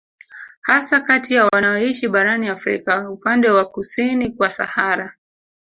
[0.61, 5.15] Hasa kati ya wanaoishi barani Afrika upande wa kusini kwa Sahara